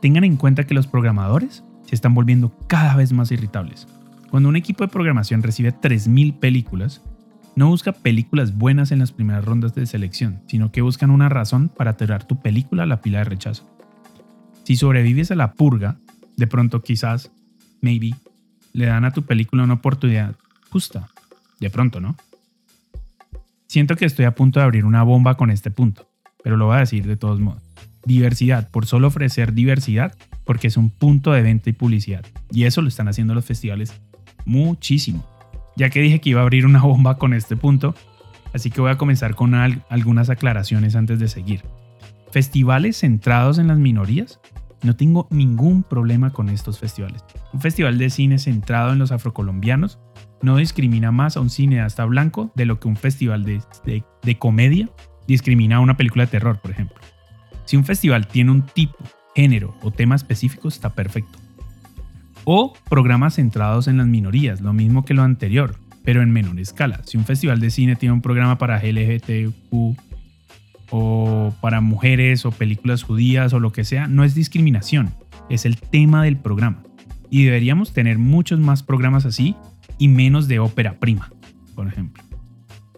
tengan 0.01 0.23
en 0.23 0.35
cuenta 0.35 0.65
que 0.65 0.73
los 0.73 0.87
programadores 0.87 1.63
se 1.85 1.95
están 1.95 2.13
volviendo 2.13 2.51
cada 2.67 2.95
vez 2.95 3.13
más 3.13 3.31
irritables. 3.31 3.87
Cuando 4.29 4.49
un 4.49 4.55
equipo 4.55 4.83
de 4.83 4.87
programación 4.87 5.43
recibe 5.43 5.73
3.000 5.73 6.39
películas, 6.39 7.01
no 7.55 7.67
busca 7.67 7.91
películas 7.91 8.57
buenas 8.57 8.91
en 8.91 8.99
las 8.99 9.11
primeras 9.11 9.43
rondas 9.43 9.75
de 9.75 9.85
selección, 9.85 10.41
sino 10.47 10.71
que 10.71 10.81
buscan 10.81 11.11
una 11.11 11.29
razón 11.29 11.69
para 11.69 11.97
tirar 11.97 12.23
tu 12.23 12.41
película 12.41 12.83
a 12.83 12.85
la 12.85 13.01
pila 13.01 13.19
de 13.19 13.25
rechazo. 13.25 13.69
Si 14.63 14.75
sobrevives 14.75 15.31
a 15.31 15.35
la 15.35 15.53
purga, 15.53 15.97
de 16.37 16.47
pronto 16.47 16.81
quizás, 16.81 17.31
maybe, 17.81 18.15
le 18.73 18.85
dan 18.85 19.03
a 19.03 19.11
tu 19.11 19.23
película 19.23 19.63
una 19.63 19.73
oportunidad 19.73 20.35
justa. 20.69 21.09
De 21.61 21.69
pronto, 21.69 22.01
¿no? 22.01 22.17
Siento 23.67 23.95
que 23.95 24.05
estoy 24.05 24.25
a 24.25 24.35
punto 24.35 24.59
de 24.59 24.65
abrir 24.65 24.83
una 24.83 25.03
bomba 25.03 25.37
con 25.37 25.51
este 25.51 25.71
punto, 25.71 26.09
pero 26.43 26.57
lo 26.57 26.65
voy 26.65 26.75
a 26.75 26.79
decir 26.79 27.05
de 27.05 27.15
todos 27.15 27.39
modos. 27.39 27.61
Diversidad, 28.03 28.69
por 28.69 28.87
solo 28.87 29.07
ofrecer 29.07 29.53
diversidad, 29.53 30.17
porque 30.43 30.67
es 30.67 30.75
un 30.75 30.89
punto 30.89 31.31
de 31.31 31.43
venta 31.43 31.69
y 31.69 31.73
publicidad. 31.73 32.25
Y 32.51 32.63
eso 32.63 32.81
lo 32.81 32.87
están 32.87 33.07
haciendo 33.07 33.35
los 33.35 33.45
festivales 33.45 33.93
muchísimo. 34.43 35.23
Ya 35.77 35.91
que 35.91 36.01
dije 36.01 36.19
que 36.19 36.31
iba 36.31 36.41
a 36.41 36.43
abrir 36.43 36.65
una 36.65 36.81
bomba 36.83 37.17
con 37.17 37.33
este 37.33 37.55
punto, 37.55 37.93
así 38.53 38.71
que 38.71 38.81
voy 38.81 38.91
a 38.91 38.97
comenzar 38.97 39.35
con 39.35 39.53
algunas 39.53 40.31
aclaraciones 40.31 40.95
antes 40.95 41.19
de 41.19 41.27
seguir. 41.27 41.61
Festivales 42.31 42.97
centrados 42.97 43.59
en 43.59 43.67
las 43.67 43.77
minorías. 43.77 44.39
No 44.83 44.95
tengo 44.95 45.27
ningún 45.29 45.83
problema 45.83 46.31
con 46.31 46.49
estos 46.49 46.79
festivales. 46.79 47.23
Un 47.53 47.61
festival 47.61 47.97
de 47.97 48.09
cine 48.09 48.39
centrado 48.39 48.93
en 48.93 48.99
los 48.99 49.11
afrocolombianos 49.11 49.99
no 50.41 50.57
discrimina 50.57 51.11
más 51.11 51.37
a 51.37 51.41
un 51.41 51.49
cineasta 51.49 52.05
blanco 52.05 52.51
de 52.55 52.65
lo 52.65 52.79
que 52.79 52.87
un 52.87 52.95
festival 52.95 53.43
de, 53.43 53.61
de 54.23 54.39
comedia 54.39 54.89
discrimina 55.27 55.77
a 55.77 55.79
una 55.81 55.97
película 55.97 56.25
de 56.25 56.31
terror, 56.31 56.59
por 56.59 56.71
ejemplo. 56.71 56.97
Si 57.65 57.77
un 57.77 57.85
festival 57.85 58.27
tiene 58.27 58.51
un 58.51 58.63
tipo, 58.63 58.97
género 59.35 59.75
o 59.81 59.91
tema 59.91 60.15
específico, 60.15 60.67
está 60.67 60.89
perfecto 60.93 61.37
o 62.43 62.73
programas 62.89 63.35
centrados 63.35 63.87
en 63.87 63.97
las 63.97 64.07
minorías, 64.07 64.61
lo 64.61 64.73
mismo 64.73 65.05
que 65.05 65.13
lo 65.13 65.23
anterior, 65.23 65.75
pero 66.03 66.21
en 66.21 66.31
menor 66.31 66.59
escala. 66.59 67.01
Si 67.05 67.17
un 67.17 67.25
festival 67.25 67.59
de 67.59 67.69
cine 67.69 67.95
tiene 67.95 68.13
un 68.13 68.21
programa 68.21 68.57
para 68.57 68.81
LGTQ 68.83 69.97
o 70.91 71.53
para 71.61 71.81
mujeres 71.81 72.45
o 72.45 72.51
películas 72.51 73.03
judías 73.03 73.53
o 73.53 73.59
lo 73.59 73.71
que 73.71 73.83
sea, 73.83 74.07
no 74.07 74.23
es 74.23 74.35
discriminación, 74.35 75.11
es 75.49 75.65
el 75.65 75.77
tema 75.77 76.23
del 76.23 76.37
programa. 76.37 76.83
Y 77.29 77.45
deberíamos 77.45 77.93
tener 77.93 78.19
muchos 78.19 78.59
más 78.59 78.83
programas 78.83 79.25
así 79.25 79.55
y 79.97 80.09
menos 80.09 80.47
de 80.47 80.59
ópera 80.59 80.99
prima, 80.99 81.31
por 81.75 81.87
ejemplo. 81.87 82.23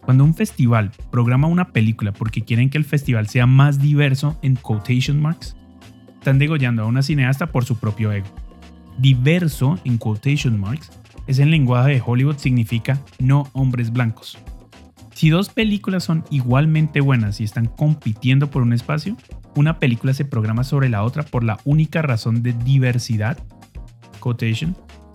Cuando 0.02 0.24
un 0.24 0.34
festival 0.34 0.90
programa 1.10 1.46
una 1.46 1.68
película 1.68 2.12
porque 2.12 2.42
quieren 2.42 2.68
que 2.68 2.76
el 2.76 2.84
festival 2.84 3.28
sea 3.28 3.46
más 3.46 3.78
diverso 3.78 4.38
en 4.42 4.56
quotation 4.56 5.22
marks, 5.22 5.56
están 6.14 6.38
degollando 6.38 6.82
a 6.82 6.86
una 6.86 7.02
cineasta 7.02 7.46
por 7.46 7.64
su 7.64 7.76
propio 7.76 8.12
ego. 8.12 8.26
Diverso, 8.98 9.78
en 9.84 9.98
quotation 9.98 10.60
marks, 10.60 10.90
es 11.26 11.38
el 11.38 11.50
lenguaje 11.50 11.92
de 11.92 12.02
Hollywood 12.04 12.36
significa 12.36 13.00
no 13.18 13.48
hombres 13.52 13.92
blancos. 13.92 14.38
Si 15.14 15.30
dos 15.30 15.48
películas 15.48 16.04
son 16.04 16.24
igualmente 16.30 17.00
buenas 17.00 17.40
y 17.40 17.44
están 17.44 17.66
compitiendo 17.66 18.50
por 18.50 18.62
un 18.62 18.72
espacio, 18.72 19.16
una 19.54 19.78
película 19.78 20.12
se 20.12 20.24
programa 20.24 20.64
sobre 20.64 20.88
la 20.88 21.04
otra 21.04 21.22
por 21.22 21.44
la 21.44 21.58
única 21.64 22.02
razón 22.02 22.42
de 22.42 22.52
diversidad, 22.52 23.38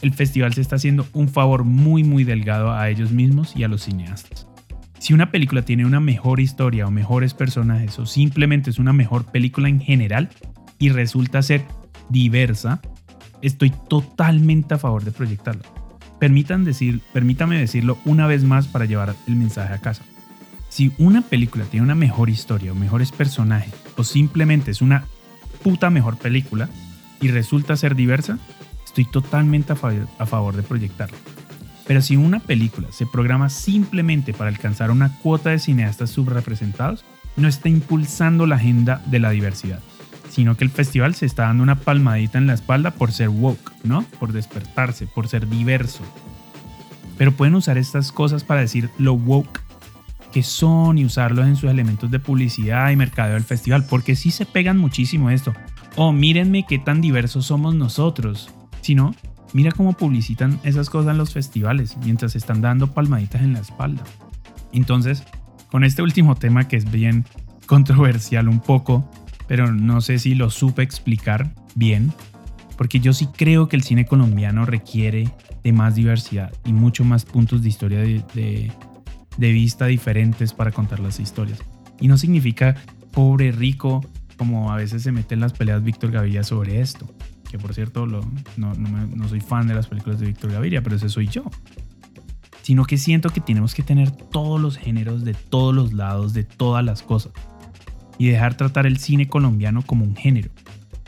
el 0.02 0.14
festival 0.14 0.54
se 0.54 0.62
está 0.62 0.76
haciendo 0.76 1.06
un 1.14 1.30
favor 1.30 1.64
muy 1.64 2.04
muy 2.04 2.24
delgado 2.24 2.72
a 2.72 2.90
ellos 2.90 3.12
mismos 3.12 3.56
y 3.56 3.64
a 3.64 3.68
los 3.68 3.84
cineastas. 3.84 4.48
Si 5.00 5.14
una 5.14 5.32
película 5.32 5.64
tiene 5.64 5.86
una 5.86 6.00
mejor 6.00 6.40
historia 6.40 6.86
o 6.86 6.92
mejores 6.92 7.34
personajes 7.34 7.98
o 7.98 8.06
simplemente 8.06 8.70
es 8.70 8.80
una 8.80 8.94
mejor 8.94 9.26
película 9.26 9.68
en 9.68 9.80
general 9.80 10.30
y 10.78 10.90
resulta 10.90 11.42
ser 11.42 11.66
diversa, 12.10 12.82
estoy 13.42 13.72
totalmente 13.90 14.76
a 14.76 14.78
favor 14.78 15.04
de 15.04 15.12
proyectarlo. 15.12 15.79
Permitan 16.20 16.66
decir, 16.66 17.02
permítame 17.14 17.58
decirlo 17.58 17.98
una 18.06 18.28
vez 18.28 18.44
más 18.44 18.68
para 18.68 18.86
llevar 18.86 19.16
el 19.28 19.36
mensaje 19.36 19.74
a 19.74 19.80
casa. 19.80 20.04
Si 20.68 20.92
una 20.98 21.22
película 21.22 21.66
tiene 21.66 21.86
una 21.86 21.96
mejor 21.96 22.30
historia 22.30 22.74
o 22.74 22.76
mejores 22.76 23.12
personajes 23.12 23.74
o 23.98 24.04
simplemente 24.04 24.72
es 24.72 24.82
una 24.82 25.06
puta 25.64 25.90
mejor 25.90 26.18
película 26.18 26.70
y 27.22 27.30
resulta 27.30 27.78
ser 27.78 27.96
diversa, 27.96 28.38
estoy 28.86 29.06
totalmente 29.06 29.74
a, 29.74 29.78
a 30.20 30.26
favor 30.26 30.56
de 30.56 30.64
proyectarla. 30.64 31.18
Pero 31.88 32.02
si 32.02 32.18
una 32.18 32.40
película 32.40 32.92
se 32.92 33.08
programa 33.08 33.50
simplemente 33.50 34.34
para 34.34 34.50
alcanzar 34.50 34.92
una 34.92 35.18
cuota 35.20 35.50
de 35.50 35.60
cineastas 35.60 36.12
subrepresentados, 36.12 37.04
no 37.36 37.48
está 37.48 37.70
impulsando 37.70 38.46
la 38.46 38.58
agenda 38.58 39.02
de 39.08 39.20
la 39.20 39.32
diversidad 39.32 39.82
sino 40.30 40.56
que 40.56 40.64
el 40.64 40.70
festival 40.70 41.16
se 41.16 41.26
está 41.26 41.44
dando 41.44 41.64
una 41.64 41.76
palmadita 41.76 42.38
en 42.38 42.48
la 42.48 42.54
espalda 42.54 42.92
por 42.92 43.12
ser 43.12 43.30
woke, 43.30 43.74
¿no? 43.84 44.04
Por 44.20 44.32
despertarse, 44.32 45.08
por 45.08 45.28
ser 45.28 45.50
diverso. 45.50 46.04
Pero 47.18 47.34
pueden 47.34 47.56
usar 47.56 47.78
estas 47.78 48.12
cosas 48.12 48.44
para 48.44 48.62
decir 48.62 48.90
lo 48.98 49.14
woke 49.14 49.62
que 50.32 50.44
son 50.44 50.98
y 50.98 51.06
usarlos 51.06 51.48
en 51.48 51.56
sus 51.56 51.70
elementos 51.70 52.12
de 52.12 52.20
publicidad 52.20 52.92
y 52.92 52.96
mercadeo 52.96 53.34
del 53.34 53.44
festival, 53.44 53.86
porque 53.90 54.16
sí 54.16 54.32
se 54.32 54.46
pegan 54.46 54.78
muchísimo 54.78 55.30
esto. 55.30 55.54
Oh, 55.96 56.14
mírenme 56.14 56.66
qué 56.68 56.78
tan 56.78 57.02
diversos 57.02 57.48
somos 57.48 57.76
nosotros. 57.76 58.54
Si 58.82 58.96
no, 58.96 59.16
mira 59.54 59.72
cómo 59.72 59.94
publicitan 59.94 60.60
esas 60.64 60.90
cosas 60.90 61.12
en 61.12 61.18
los 61.18 61.34
festivales 61.34 61.98
mientras 62.04 62.36
están 62.36 62.62
dando 62.62 62.94
palmaditas 62.94 63.42
en 63.42 63.54
la 63.54 63.60
espalda. 63.60 64.04
Entonces, 64.72 65.24
con 65.72 65.84
este 65.84 66.02
último 66.02 66.36
tema 66.36 66.68
que 66.68 66.78
es 66.78 66.90
bien 66.92 67.26
controversial 67.66 68.48
un 68.48 68.60
poco, 68.60 69.10
pero 69.50 69.74
no 69.74 70.00
sé 70.00 70.20
si 70.20 70.36
lo 70.36 70.52
supe 70.52 70.84
explicar 70.84 71.56
bien, 71.74 72.14
porque 72.78 73.00
yo 73.00 73.14
sí 73.14 73.28
creo 73.36 73.68
que 73.68 73.76
el 73.76 73.82
cine 73.82 74.06
colombiano 74.06 74.64
requiere 74.64 75.32
de 75.64 75.74
más 75.74 75.96
diversidad 75.96 76.54
y 76.66 76.72
mucho 76.72 77.04
más 77.04 77.26
puntos 77.26 77.64
de 77.64 77.70
historia 77.70 78.00
de, 78.00 78.72
vista 79.38 79.88
diferentes 79.88 80.54
para 80.54 80.72
contar 80.72 81.00
las 81.00 81.20
historias. 81.20 81.58
Y 82.00 82.08
no 82.08 82.20
significa 82.20 82.76
pobre, 83.12 83.52
rico, 83.52 84.06
como 84.38 84.72
a 84.72 84.78
veces 84.78 85.02
se 85.02 85.12
meten 85.12 85.40
las 85.40 85.54
peleas 85.54 85.84
Víctor 85.84 86.12
Gaviria 86.12 86.44
sobre 86.44 86.80
esto. 86.80 87.12
Que 87.50 87.58
por 87.58 87.74
cierto, 87.74 88.06
no, 88.06 88.22
no, 88.56 89.28
soy 89.28 89.42
fan 89.42 89.66
de 89.66 89.74
las 89.74 89.88
películas 89.88 90.20
de 90.20 90.28
Víctor 90.28 90.52
Gaviria, 90.52 90.84
pero 90.84 90.96
ese 90.96 91.10
soy 91.10 91.28
yo. 91.28 91.44
Sino 92.62 92.86
que 92.86 93.00
siento 93.00 93.32
que 93.32 93.42
tenemos 93.42 93.74
que 93.74 93.82
tener 93.82 94.12
todos 94.12 94.62
los 94.62 94.78
géneros 94.78 95.26
de 95.26 95.34
todos 95.34 95.74
los 95.74 95.92
lados, 95.92 96.34
de 96.34 96.44
todas 96.44 96.86
las 96.86 97.02
cosas 97.02 97.34
y 98.20 98.28
dejar 98.28 98.56
tratar 98.56 98.86
el 98.86 99.00
cine 99.00 99.28
colombiano 99.28 99.82
como 99.82 100.06
un 100.06 100.16
género 100.16 100.52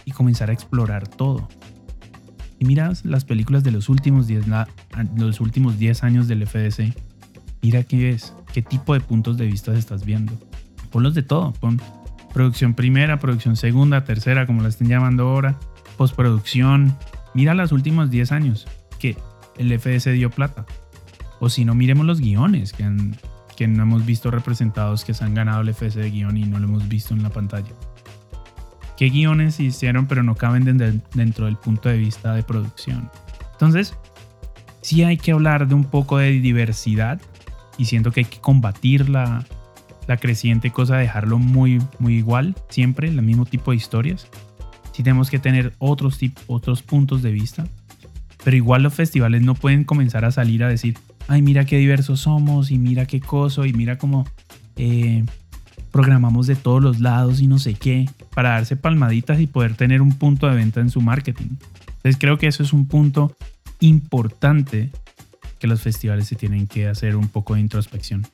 y 0.05 0.11
comenzar 0.11 0.49
a 0.49 0.53
explorar 0.53 1.07
todo. 1.07 1.47
Y 2.57 2.65
miras 2.65 3.05
las 3.05 3.25
películas 3.25 3.63
de 3.63 3.71
los 3.71 3.89
últimos 3.89 4.27
10 4.27 4.45
los 5.17 5.41
últimos 5.41 5.75
años 6.01 6.27
del 6.27 6.47
FDC, 6.47 6.95
mira 7.61 7.83
qué 7.83 8.11
es, 8.11 8.33
qué 8.53 8.61
tipo 8.61 8.93
de 8.93 9.01
puntos 9.01 9.37
de 9.37 9.45
vista 9.45 9.73
estás 9.73 10.05
viendo. 10.05 10.33
Ponlos 10.89 11.13
de 11.13 11.21
todo, 11.21 11.53
pon 11.53 11.81
producción 12.33 12.75
primera, 12.75 13.19
producción 13.19 13.57
segunda, 13.57 14.05
tercera, 14.05 14.45
como 14.45 14.61
la 14.61 14.69
estén 14.69 14.87
llamando 14.87 15.27
ahora, 15.27 15.59
postproducción. 15.97 16.95
Mira 17.33 17.53
los 17.53 17.71
últimos 17.71 18.09
10 18.09 18.31
años 18.31 18.67
que 18.99 19.17
el 19.57 19.77
FDC 19.77 20.11
dio 20.11 20.29
plata. 20.29 20.65
O 21.39 21.49
si 21.49 21.65
no, 21.65 21.75
miremos 21.75 22.05
los 22.05 22.21
guiones 22.21 22.71
que 22.71 22.83
han, 22.83 23.17
que 23.55 23.67
no 23.67 23.83
hemos 23.83 24.05
visto 24.05 24.31
representados 24.31 25.05
que 25.05 25.13
se 25.13 25.23
han 25.23 25.33
ganado 25.33 25.61
el 25.61 25.69
FS 25.69 25.99
de 25.99 26.09
guion 26.09 26.37
y 26.37 26.43
no 26.43 26.59
lo 26.59 26.67
hemos 26.67 26.87
visto 26.87 27.13
en 27.13 27.23
la 27.23 27.29
pantalla. 27.29 27.71
¿Qué 28.97 29.09
guiones 29.09 29.59
hicieron 29.59 30.05
pero 30.05 30.23
no 30.23 30.35
caben 30.35 30.63
dentro 31.13 31.45
del 31.45 31.57
punto 31.57 31.89
de 31.89 31.97
vista 31.97 32.33
de 32.33 32.43
producción? 32.43 33.09
Entonces, 33.53 33.95
sí 34.81 35.03
hay 35.03 35.17
que 35.17 35.31
hablar 35.31 35.67
de 35.67 35.75
un 35.75 35.85
poco 35.85 36.17
de 36.17 36.31
diversidad 36.31 37.21
y 37.77 37.85
siento 37.85 38.11
que 38.11 38.21
hay 38.21 38.25
que 38.25 38.39
combatir 38.39 39.09
la, 39.09 39.45
la 40.07 40.17
creciente 40.17 40.71
cosa 40.71 40.95
de 40.95 41.03
dejarlo 41.03 41.39
muy, 41.39 41.81
muy 41.99 42.15
igual, 42.15 42.55
siempre, 42.69 43.07
el 43.07 43.21
mismo 43.21 43.45
tipo 43.45 43.71
de 43.71 43.77
historias. 43.77 44.27
Sí 44.91 45.03
tenemos 45.03 45.29
que 45.29 45.39
tener 45.39 45.73
otros, 45.79 46.19
otros 46.47 46.83
puntos 46.83 47.21
de 47.21 47.31
vista, 47.31 47.65
pero 48.43 48.57
igual 48.57 48.83
los 48.83 48.93
festivales 48.93 49.41
no 49.41 49.55
pueden 49.55 49.83
comenzar 49.83 50.25
a 50.25 50.31
salir 50.31 50.63
a 50.63 50.67
decir, 50.67 50.97
ay, 51.31 51.41
mira 51.41 51.63
qué 51.63 51.77
diversos 51.77 52.19
somos 52.19 52.71
y 52.71 52.77
mira 52.77 53.05
qué 53.05 53.21
coso 53.21 53.65
y 53.65 53.71
mira 53.71 53.97
cómo 53.97 54.27
eh, 54.75 55.23
programamos 55.89 56.45
de 56.45 56.57
todos 56.57 56.83
los 56.83 56.99
lados 56.99 57.39
y 57.39 57.47
no 57.47 57.57
sé 57.57 57.73
qué, 57.73 58.09
para 58.35 58.49
darse 58.49 58.75
palmaditas 58.75 59.39
y 59.39 59.47
poder 59.47 59.75
tener 59.75 60.01
un 60.01 60.11
punto 60.17 60.47
de 60.47 60.55
venta 60.55 60.81
en 60.81 60.89
su 60.89 60.99
marketing. 60.99 61.55
Entonces 61.87 62.17
creo 62.19 62.37
que 62.37 62.47
eso 62.47 62.63
es 62.63 62.73
un 62.73 62.85
punto 62.85 63.33
importante 63.79 64.91
que 65.57 65.67
los 65.67 65.81
festivales 65.81 66.27
se 66.27 66.35
tienen 66.35 66.67
que 66.67 66.89
hacer 66.89 67.15
un 67.15 67.29
poco 67.29 67.53
de 67.53 67.61
introspección. 67.61 68.27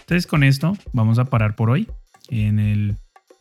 Entonces 0.00 0.26
con 0.26 0.42
esto 0.42 0.74
vamos 0.94 1.18
a 1.18 1.26
parar 1.26 1.54
por 1.54 1.68
hoy. 1.68 1.86
En 2.30 2.58
el 2.58 2.96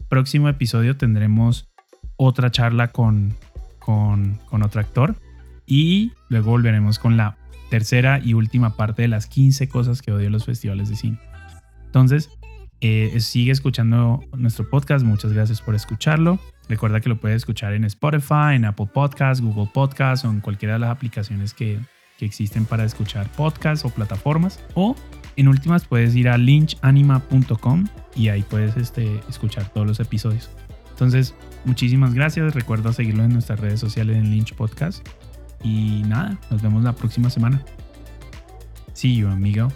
próximo 0.09 0.49
episodio 0.49 0.97
tendremos 0.97 1.69
otra 2.17 2.51
charla 2.51 2.89
con, 2.89 3.35
con, 3.79 4.37
con 4.49 4.63
otro 4.63 4.81
actor 4.81 5.15
y 5.65 6.11
luego 6.27 6.51
volveremos 6.51 6.99
con 6.99 7.15
la 7.15 7.37
tercera 7.75 8.21
y 8.23 8.35
última 8.35 8.77
parte 8.77 9.01
de 9.01 9.09
las 9.09 9.27
15 9.27 9.67
cosas 9.67 10.01
que 10.01 10.13
odio 10.13 10.29
los 10.29 10.45
festivales 10.45 10.87
de 10.87 10.95
cine. 10.95 11.19
Entonces, 11.87 12.29
eh, 12.79 13.19
sigue 13.19 13.51
escuchando 13.51 14.21
nuestro 14.37 14.69
podcast. 14.69 15.03
Muchas 15.03 15.33
gracias 15.33 15.61
por 15.61 15.75
escucharlo. 15.75 16.39
Recuerda 16.69 17.01
que 17.01 17.09
lo 17.09 17.17
puedes 17.19 17.35
escuchar 17.35 17.73
en 17.73 17.83
Spotify, 17.83 18.53
en 18.53 18.63
Apple 18.63 18.87
Podcasts, 18.93 19.43
Google 19.43 19.69
Podcasts 19.73 20.23
o 20.23 20.29
en 20.29 20.39
cualquiera 20.39 20.75
de 20.75 20.79
las 20.79 20.89
aplicaciones 20.89 21.53
que, 21.53 21.77
que 22.17 22.25
existen 22.25 22.63
para 22.63 22.85
escuchar 22.85 23.29
podcasts 23.33 23.83
o 23.83 23.89
plataformas. 23.89 24.63
O 24.73 24.95
en 25.35 25.49
últimas 25.49 25.83
puedes 25.83 26.15
ir 26.15 26.29
a 26.29 26.37
lynchanima.com 26.37 27.87
y 28.15 28.29
ahí 28.29 28.43
puedes 28.43 28.77
este, 28.77 29.19
escuchar 29.27 29.67
todos 29.73 29.85
los 29.85 29.99
episodios. 29.99 30.49
Entonces, 30.91 31.35
muchísimas 31.65 32.13
gracias. 32.13 32.55
Recuerda 32.55 32.93
seguirlo 32.93 33.25
en 33.25 33.33
nuestras 33.33 33.59
redes 33.59 33.81
sociales 33.81 34.15
en 34.15 34.31
Lynch 34.31 34.53
Podcast. 34.53 35.05
Y 35.65 36.03
nada, 36.07 36.37
nos 36.51 36.61
vemos 36.61 36.83
la 36.83 36.93
próxima 36.93 37.31
semana. 37.31 37.59
See 38.93 39.15
you, 39.15 39.27
amigo. 39.27 39.69